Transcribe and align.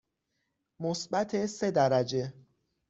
مثبت 0.81 1.45
سه 1.45 1.71
درجه. 1.71 2.33